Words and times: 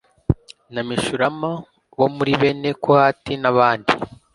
na 0.73 0.81
Meshulamu 0.87 1.51
bo 1.97 2.07
muri 2.15 2.31
bene 2.41 2.69
Kohati 2.83 3.33
n 3.41 3.45
abandi 3.51 3.91